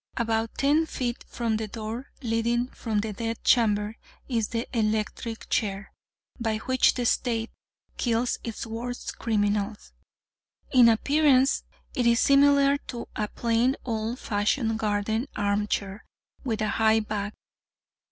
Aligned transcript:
About 0.17 0.57
ten 0.57 0.87
feet 0.87 1.23
from 1.27 1.57
the 1.57 1.67
door 1.67 2.09
leading 2.23 2.69
from 2.69 3.01
the 3.01 3.13
Death 3.13 3.43
Chamber 3.43 3.97
is 4.27 4.47
the 4.47 4.67
electric 4.75 5.47
chair, 5.47 5.91
by 6.39 6.57
which 6.57 6.95
the 6.95 7.05
State 7.05 7.51
kills 7.97 8.39
its 8.43 8.65
worst 8.65 9.19
criminals. 9.19 9.93
In 10.73 10.89
appearance 10.89 11.65
it 11.93 12.07
is 12.07 12.19
similar 12.19 12.77
to 12.87 13.07
a 13.15 13.27
plain, 13.27 13.75
old 13.85 14.17
fashioned 14.17 14.79
garden 14.79 15.27
arm 15.35 15.67
chair, 15.67 16.03
with 16.43 16.61
a 16.63 16.69
high 16.69 16.99
back. 16.99 17.35